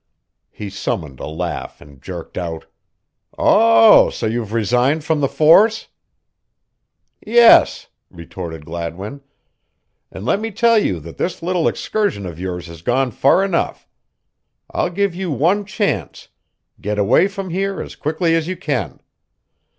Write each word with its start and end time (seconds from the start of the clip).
He 0.49 0.71
summoned 0.71 1.19
a 1.19 1.27
laugh 1.27 1.79
and 1.79 2.01
jerked 2.01 2.35
out: 2.35 2.65
"Oh, 3.37 4.09
so 4.09 4.25
you've 4.25 4.51
resigned 4.51 5.03
from 5.03 5.21
the 5.21 5.27
force?" 5.27 5.89
"Yes," 7.23 7.85
retorted 8.09 8.65
Gladwin, 8.65 9.21
"and 10.11 10.25
let 10.25 10.39
me 10.39 10.49
tell 10.49 10.79
you 10.79 10.99
that 11.01 11.17
this 11.17 11.43
little 11.43 11.67
excursion 11.67 12.25
of 12.25 12.39
yours 12.39 12.65
has 12.65 12.81
gone 12.81 13.11
far 13.11 13.43
enough. 13.45 13.87
I'll 14.71 14.89
give 14.89 15.13
you 15.13 15.29
one 15.29 15.65
chance 15.65 16.29
get 16.81 16.97
away 16.97 17.27
from 17.27 17.51
here 17.51 17.79
as 17.79 17.95
quickly 17.95 18.33
as 18.33 18.47
you 18.47 18.57
can." 18.57 19.01